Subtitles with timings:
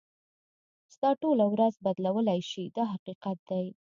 [0.93, 3.65] ستا ټوله ورځ بدلولای شي دا حقیقت دی.